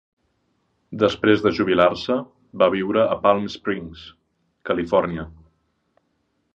[1.03, 2.17] Després de jubilar-se
[2.63, 4.09] va viure a Palm Springs,
[4.71, 5.29] Califòrnia.